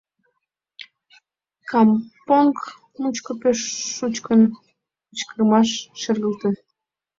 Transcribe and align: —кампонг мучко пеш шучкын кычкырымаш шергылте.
—кампонг 1.69 2.57
мучко 3.01 3.31
пеш 3.41 3.59
шучкын 3.95 4.41
кычкырымаш 5.09 5.69
шергылте. 6.01 6.49